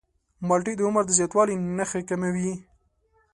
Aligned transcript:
مالټې 0.47 0.73
د 0.77 0.81
عمر 0.87 1.03
د 1.07 1.11
زیاتوالي 1.17 1.55
نښې 1.77 2.01
کموي. 2.09 2.51